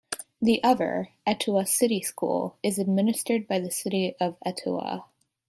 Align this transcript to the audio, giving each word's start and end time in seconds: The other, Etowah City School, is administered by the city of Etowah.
The 0.41 0.63
other, 0.63 1.09
Etowah 1.27 1.67
City 1.67 2.01
School, 2.01 2.57
is 2.63 2.79
administered 2.79 3.47
by 3.47 3.59
the 3.59 3.69
city 3.69 4.15
of 4.19 4.35
Etowah. 4.43 5.05